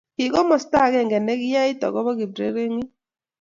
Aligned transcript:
Ki 0.17 0.25
komosta 0.35 0.77
agenge 0.87 1.17
negiyait 1.27 1.81
agoba 1.87 2.11
kiprengrengit 2.19 2.89